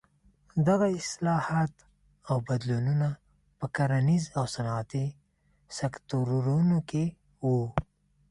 دغه 0.67 0.87
اصلاحات 1.01 1.73
او 2.29 2.37
بدلونونه 2.47 3.09
په 3.59 3.65
کرنیز 3.75 4.23
او 4.37 4.43
صنعتي 4.55 5.05
سکتورونو 5.77 6.77
کې 6.89 7.03
وو. 7.45 7.61